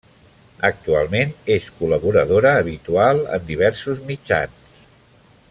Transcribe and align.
Actualment 0.69 1.33
és 1.55 1.67
col·laboradora 1.81 2.55
habitual 2.63 3.23
en 3.39 3.47
diversos 3.53 4.03
mitjans. 4.09 4.83